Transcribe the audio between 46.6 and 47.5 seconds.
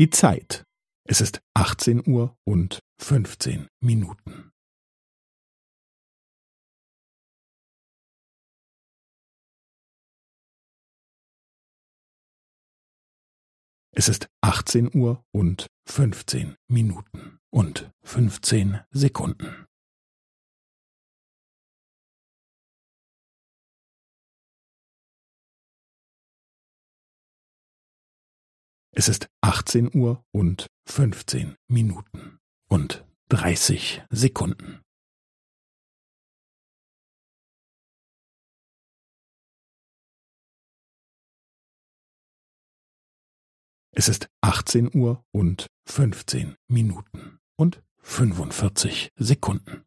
Minuten